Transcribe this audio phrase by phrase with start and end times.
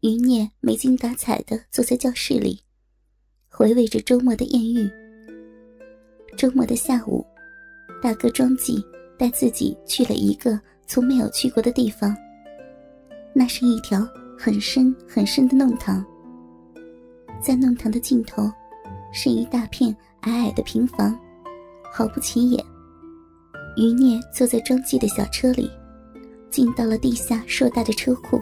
[0.00, 2.60] 余孽没精打采的坐在教室里，
[3.48, 4.88] 回味着周末的艳遇。
[6.36, 7.26] 周末的下午，
[8.02, 8.84] 大哥庄记
[9.18, 12.14] 带自己去了一个从没有去过的地方。
[13.32, 14.06] 那是一条
[14.38, 16.04] 很深很深的弄堂，
[17.40, 18.50] 在弄堂的尽头，
[19.12, 21.18] 是一大片矮矮的平房，
[21.90, 22.62] 毫不起眼。
[23.78, 25.70] 余孽坐在庄记的小车里，
[26.50, 28.40] 进到了地下硕大的车库。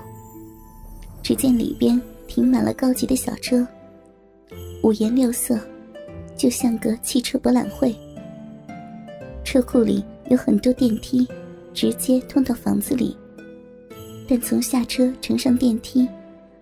[1.24, 3.66] 只见里边停满了高级的小车，
[4.82, 5.58] 五颜六色，
[6.36, 7.96] 就像个汽车博览会。
[9.42, 11.26] 车库里有很多电梯，
[11.72, 13.16] 直接通到房子里。
[14.28, 16.06] 但从下车乘上电梯，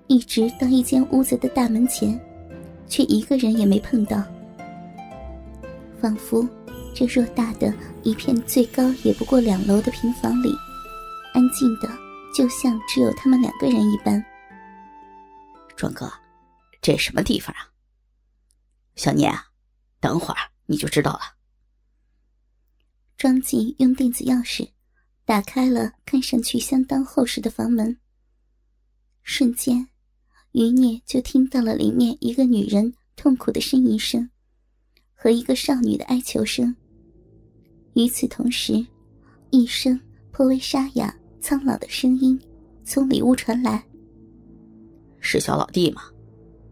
[0.06, 2.16] 一直到一间屋子的大门前，
[2.86, 4.22] 却一个人也没碰到。
[6.00, 6.48] 仿佛
[6.94, 10.54] 这偌大的一片最高也不过两楼的平房里，
[11.34, 11.88] 安静的
[12.32, 14.24] 就像只有他们两个人一般。
[15.83, 16.08] 庄哥，
[16.80, 17.66] 这什么地方啊？
[18.94, 19.47] 小念啊，
[19.98, 21.22] 等会儿你就知道了。
[23.16, 24.70] 庄记用电子钥匙
[25.25, 27.98] 打开了看上去相当厚实的房门，
[29.25, 29.88] 瞬间，
[30.53, 34.30] 余孽就听到了里面一个女人痛苦的呻吟声
[35.16, 36.72] 和一个少女的哀求声。
[37.94, 38.86] 与此同时，
[39.50, 42.41] 一声颇为沙哑、苍老的声音
[42.84, 43.84] 从里屋传来。
[45.23, 46.03] 是小老弟吗？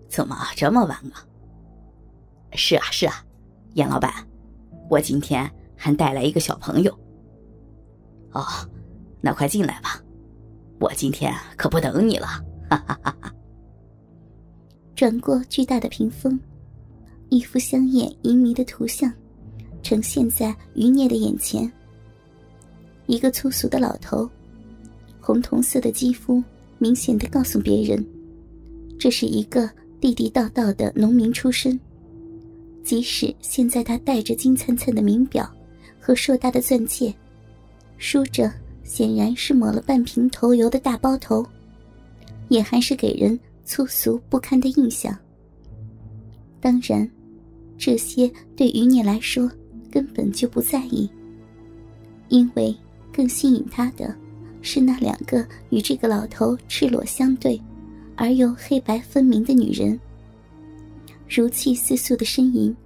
[0.08, 1.14] 怎么这么晚了？
[2.54, 3.24] 是啊，是啊，
[3.74, 4.12] 严老板，
[4.90, 6.92] 我今天还带来一个小朋友。
[8.32, 8.44] 哦，
[9.20, 10.02] 那快进来吧，
[10.80, 12.26] 我今天可不等你了。
[12.68, 13.32] 哈哈哈哈
[14.96, 16.38] 转过巨大的屏风，
[17.28, 19.12] 一幅香艳淫迷的图像
[19.80, 21.70] 呈现在余孽的眼前。
[23.06, 24.28] 一个粗俗的老头，
[25.20, 26.42] 红铜色的肌肤，
[26.78, 28.04] 明显的告诉别人。
[29.00, 29.66] 这是一个
[29.98, 31.80] 地地道道的农民出身，
[32.84, 35.50] 即使现在他戴着金灿灿的名表
[35.98, 37.14] 和硕大的钻戒，
[37.96, 38.52] 梳着
[38.84, 41.42] 显然是抹了半瓶头油的大包头，
[42.48, 45.16] 也还是给人粗俗不堪的印象。
[46.60, 47.10] 当然，
[47.78, 49.50] 这些对于你来说
[49.90, 51.08] 根本就不在意，
[52.28, 52.76] 因为
[53.10, 54.14] 更吸引他的
[54.60, 57.58] 是那两个与这个老头赤裸相对。
[58.20, 59.98] 而又黑白分明的女人，
[61.26, 62.76] 如泣似诉的呻吟，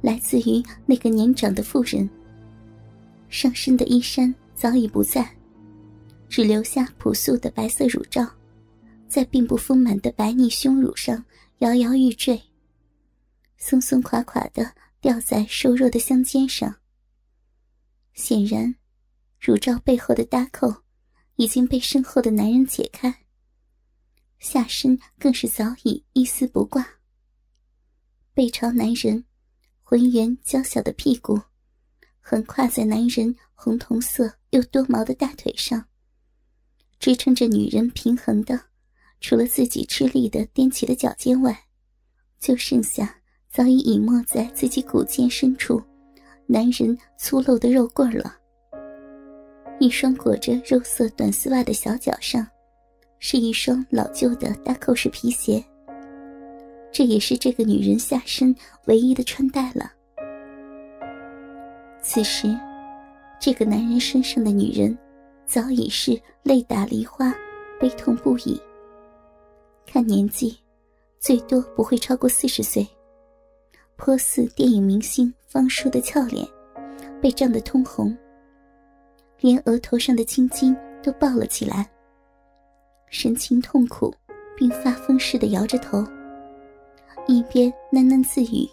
[0.00, 2.08] 来自于那个年长的妇人。
[3.28, 5.36] 上身的衣衫早已不在，
[6.30, 8.26] 只留下朴素的白色乳罩，
[9.06, 11.22] 在并不丰满的白腻胸乳上
[11.58, 12.40] 摇摇欲坠，
[13.58, 16.74] 松松垮垮的吊在瘦弱的香肩上。
[18.14, 18.74] 显然，
[19.38, 20.74] 乳罩背后的搭扣
[21.36, 23.14] 已经被身后的男人解开。
[24.40, 26.84] 下身更是早已一丝不挂，
[28.32, 29.22] 背朝男人，
[29.82, 31.38] 浑圆娇小的屁股
[32.20, 35.84] 横跨在男人红铜色又多毛的大腿上，
[36.98, 38.58] 支撑着女人平衡的，
[39.20, 41.66] 除了自己吃力的踮起的脚尖外，
[42.40, 43.20] 就剩下
[43.50, 45.82] 早已隐没在自己骨尖深处
[46.46, 48.38] 男人粗陋的肉棍了。
[49.78, 52.46] 一双裹着肉色短丝袜的小脚上。
[53.22, 55.62] 是一双老旧的大扣式皮鞋，
[56.90, 58.52] 这也是这个女人下身
[58.86, 59.92] 唯一的穿戴了。
[62.00, 62.58] 此时，
[63.38, 64.96] 这个男人身上的女人
[65.44, 67.30] 早已是泪打梨花，
[67.78, 68.58] 悲痛不已。
[69.86, 70.58] 看年纪，
[71.18, 72.88] 最多不会超过四十岁，
[73.96, 76.46] 颇似电影明星方叔的俏脸，
[77.20, 78.16] 被胀得通红，
[79.40, 81.86] 连额头上的青筋都爆了起来。
[83.10, 84.14] 神情痛苦，
[84.56, 86.06] 并发疯似的摇着头，
[87.26, 88.68] 一边喃喃自语，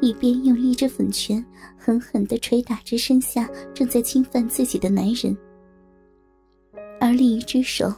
[0.00, 1.44] 一边用一只粉拳
[1.76, 5.36] 狠狠地捶打着身下正在侵犯自己的男人，
[7.00, 7.92] 而另一只手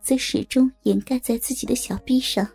[0.00, 2.48] 则始终掩盖在自己的小臂上，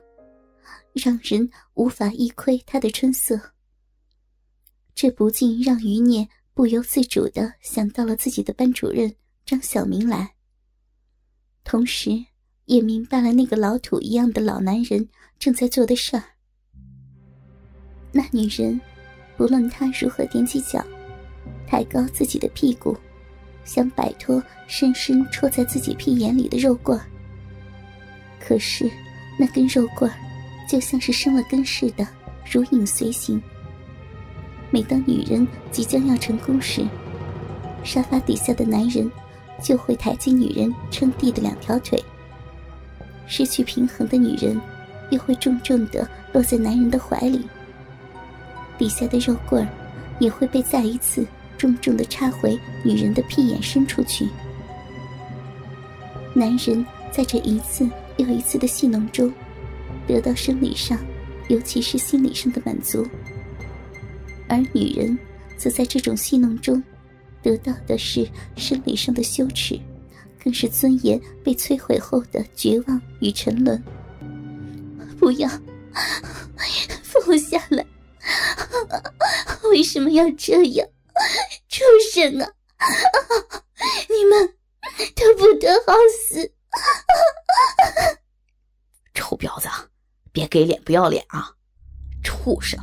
[0.93, 3.39] 让人无法一窥他的春色。
[4.95, 9.15] 这不禁让余念不由自主地想到了自己的班主任
[9.45, 10.33] 张小明来，
[11.63, 12.25] 同时。
[12.69, 16.21] 也明白了那个老土一样的老男人正在做的事儿。
[18.11, 18.79] 那女人，
[19.35, 20.85] 不论她如何踮起脚，
[21.67, 22.95] 抬高自己的屁股，
[23.65, 26.99] 想摆脱深深戳在自己屁眼里的肉棍
[28.39, 28.87] 可是
[29.39, 30.09] 那根肉棍
[30.69, 32.07] 就像是生了根似的，
[32.45, 33.41] 如影随形。
[34.69, 36.85] 每当女人即将要成功时，
[37.83, 39.11] 沙发底下的男人
[39.59, 41.99] 就会抬起女人撑地的两条腿。
[43.29, 44.59] 失去平衡的女人，
[45.11, 47.47] 又会重重的落在男人的怀里。
[48.77, 49.65] 底下的肉棍，
[50.19, 51.25] 也会被再一次
[51.57, 54.27] 重重的插回女人的屁眼深处去。
[56.33, 57.87] 男人在这一次
[58.17, 59.31] 又一次的戏弄中，
[60.07, 60.97] 得到生理上，
[61.49, 63.03] 尤其是心理上的满足；
[64.47, 65.17] 而女人，
[65.55, 66.81] 则在这种戏弄中。
[67.41, 68.27] 得到的是
[68.57, 69.79] 生理上的羞耻，
[70.43, 73.83] 更是尊严被摧毁后的绝望与沉沦。
[75.19, 75.47] 不要，
[77.03, 77.85] 放我下来！
[79.71, 80.87] 为什么要这样？
[81.67, 81.83] 畜
[82.13, 82.49] 生啊！
[84.09, 84.55] 你们
[85.15, 85.93] 都不得好
[86.27, 86.51] 死！
[89.13, 89.67] 臭婊子，
[90.31, 91.53] 别给脸不要脸啊！
[92.23, 92.79] 畜生！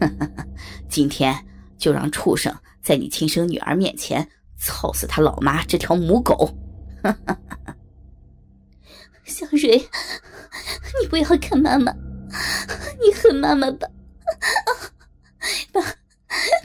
[0.90, 1.46] 今天
[1.78, 2.52] 就让畜生！
[2.82, 4.28] 在你亲生女儿面前
[4.58, 6.52] 操死他老妈这条母狗！
[9.24, 9.78] 小蕊，
[11.00, 11.92] 你不要看妈妈，
[13.00, 13.88] 你恨妈妈吧？
[15.72, 15.80] 爸，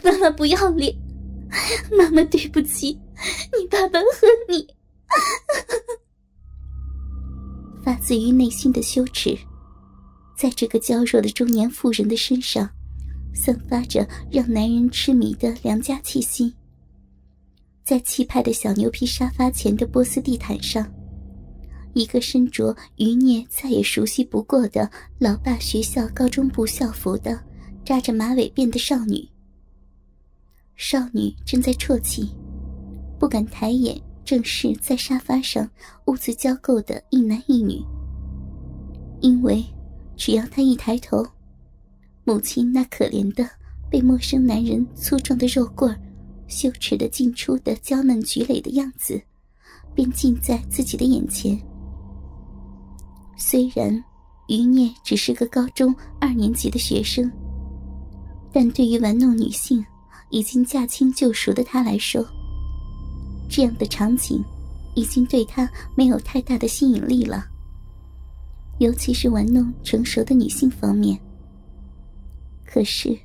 [0.03, 0.94] 妈妈不要脸，
[1.97, 3.00] 妈妈对不起
[3.57, 4.68] 你，爸爸恨你。
[7.83, 9.38] 发自于内心的羞耻，
[10.38, 12.69] 在这个娇弱的中年妇人的身上。
[13.36, 16.56] 散发着让男人痴迷的良家气息。
[17.83, 20.89] 在气派的小牛皮沙发前的波斯地毯上，
[21.94, 24.89] 一个身着余孽再也熟悉不过的
[25.19, 27.38] 老爸学校高中部校服的
[27.83, 29.27] 扎着马尾辫的少女。
[30.75, 32.33] 少女正在啜泣，
[33.19, 35.69] 不敢抬眼正视在沙发上
[36.06, 37.83] 兀自交媾的一男一女，
[39.19, 39.63] 因为
[40.15, 41.25] 只要她一抬头。
[42.24, 43.47] 母亲那可怜的、
[43.91, 45.94] 被陌生男人粗壮的肉棍
[46.47, 49.21] 羞耻的进出的娇嫩菊蕾的样子，
[49.93, 51.59] 便近在自己的眼前。
[53.37, 54.03] 虽然
[54.47, 57.31] 余孽只是个高中二年级的学生，
[58.51, 59.83] 但对于玩弄女性
[60.29, 62.25] 已经驾轻就熟的他来说，
[63.49, 64.43] 这样的场景
[64.95, 67.45] 已经对他没有太大的吸引力了。
[68.79, 71.19] 尤其是玩弄成熟的女性方面。
[72.65, 73.17] 可是，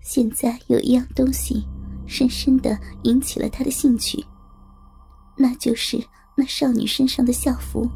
[0.00, 1.62] 现在有一样东西，
[2.06, 4.24] 深深的引起了他的兴趣。
[5.36, 6.02] 那就是
[6.36, 7.88] 那少女身上的校服。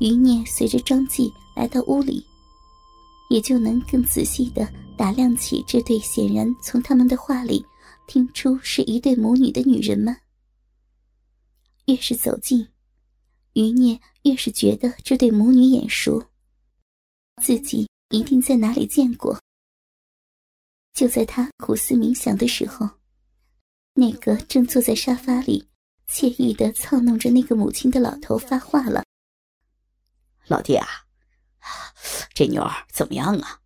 [0.00, 2.24] 余孽随着庄纪来到屋里，
[3.30, 7.64] 也就能更仔细的打量起这对显然从他们的话里
[8.06, 10.16] 听出是一对母女的女人们。
[11.86, 12.66] 越是走近，
[13.52, 16.24] 余孽越是觉得这对母女眼熟，
[17.42, 17.86] 自己。
[18.12, 19.40] 一定在哪里见过。
[20.92, 22.88] 就在他苦思冥想的时候，
[23.94, 25.68] 那个正坐在沙发里
[26.08, 29.02] 惬意的操弄着那个母亲的老头发话了
[30.48, 30.86] ：“老弟啊，
[32.34, 33.60] 这妞儿怎么样啊？”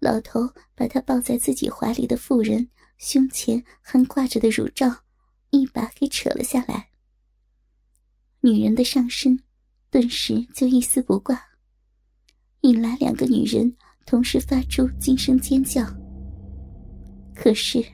[0.00, 5.04] 老头把他抱在自己怀里的妇人胸前还挂着的乳罩
[5.50, 6.90] 一把给扯了下来，
[8.40, 9.42] 女人的上身
[9.90, 11.50] 顿时就一丝不挂。
[12.62, 13.76] 引来两个女人
[14.06, 15.84] 同时发出惊声尖叫，
[17.34, 17.84] 可是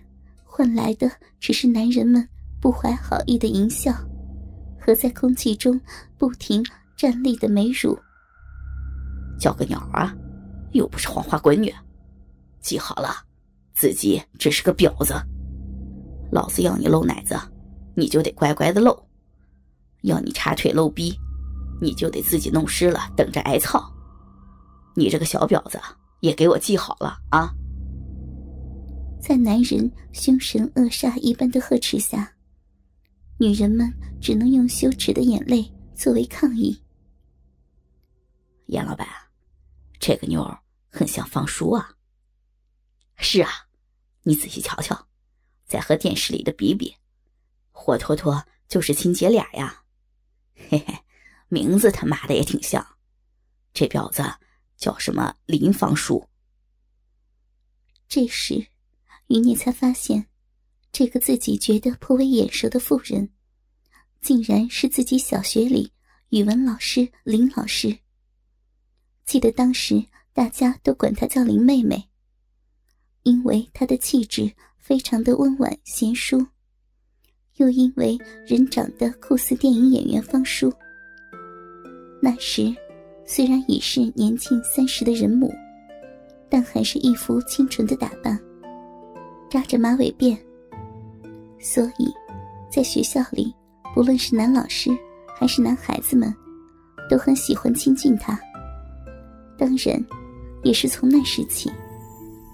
[0.44, 2.26] 换来的只是男人们
[2.60, 3.92] 不怀好意的淫笑
[4.80, 5.80] 和在空气中
[6.16, 6.64] 不停
[6.96, 7.98] 站立的美乳。
[9.38, 10.14] 叫个鸟啊！
[10.72, 11.72] 又不是黄花闺女，
[12.60, 13.10] 记好了，
[13.74, 15.14] 自己只是个婊子。
[16.32, 17.38] 老子要你露奶子，
[17.94, 18.92] 你就得乖乖的露；
[20.02, 21.14] 要你插腿露逼，
[21.80, 23.92] 你就得自己弄湿了，等着挨操。
[24.98, 25.78] 你这个小婊子，
[26.20, 27.52] 也给我记好了啊！
[29.20, 32.34] 在男人凶神恶煞一般的呵斥下，
[33.38, 36.82] 女人们只能用羞耻的眼泪作为抗议。
[38.66, 39.06] 严老板，
[40.00, 41.90] 这个妞儿很像方叔啊。
[43.18, 43.50] 是啊，
[44.22, 45.08] 你仔细瞧瞧，
[45.66, 46.96] 再和电视里的比比，
[47.70, 49.82] 活脱脱就是亲姐俩呀！
[50.54, 50.98] 嘿嘿，
[51.48, 52.86] 名字他妈的也挺像，
[53.74, 54.22] 这婊子。
[54.76, 56.26] 叫什么林方叔？
[58.08, 58.66] 这时，
[59.26, 60.26] 余孽才发现，
[60.92, 63.30] 这个自己觉得颇为眼熟的妇人，
[64.20, 65.92] 竟然是自己小学里
[66.28, 67.98] 语文老师林老师。
[69.24, 72.08] 记得当时大家都管她叫林妹妹，
[73.24, 76.46] 因为她的气质非常的温婉贤淑，
[77.56, 78.16] 又因为
[78.46, 80.72] 人长得酷似电影演员方舒。
[82.22, 82.74] 那时，
[83.26, 85.52] 虽然已是年近三十的人母，
[86.48, 88.38] 但还是一副清纯的打扮，
[89.50, 90.36] 扎着马尾辫。
[91.58, 92.08] 所以，
[92.70, 93.52] 在学校里，
[93.92, 94.90] 不论是男老师
[95.36, 96.32] 还是男孩子们，
[97.10, 98.38] 都很喜欢亲近她。
[99.58, 100.02] 当然，
[100.62, 101.68] 也是从那时起，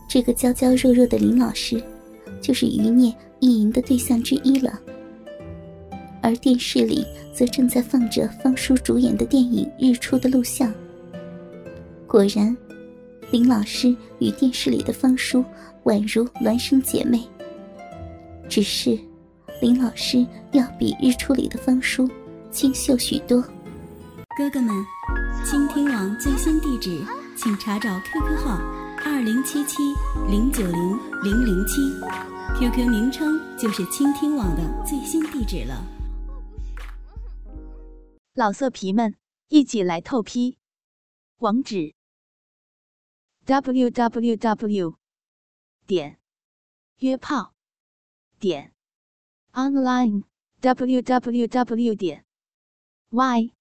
[0.08, 1.82] 这个娇娇弱弱的林老师，
[2.40, 4.80] 就是余孽意淫的对象之一了。
[6.22, 10.72] 而电视里则正在放着方叔主演的电影《日出》的录像。
[12.06, 12.56] 果然，
[13.30, 15.44] 林老师与电视里的方叔
[15.84, 17.26] 宛如孪生姐妹。
[18.48, 18.98] 只是，
[19.60, 22.08] 林老师要比《日出》里的方叔
[22.50, 23.42] 清秀许多。
[24.36, 24.72] 哥哥们，
[25.44, 27.02] 倾听网最新地址，
[27.36, 28.60] 请查找 QQ 号
[29.04, 29.76] 二零七七
[30.30, 31.80] 零九零零零七
[32.58, 35.82] ，QQ 名称就是倾听网的最新地址了。
[38.34, 39.14] 老色皮们，
[39.48, 40.56] 一起来透批！
[41.36, 41.94] 网址
[43.44, 44.98] ：w w w
[45.86, 46.18] 点
[46.96, 47.54] 约炮
[48.38, 48.72] 点
[49.52, 50.24] online
[50.60, 52.24] w w w 点
[53.10, 53.52] y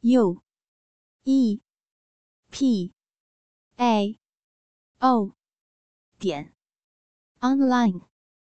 [0.00, 0.42] u
[1.22, 1.60] e
[2.50, 2.92] p
[3.76, 4.18] a
[4.98, 5.36] o
[6.18, 6.52] 点
[7.38, 8.13] online。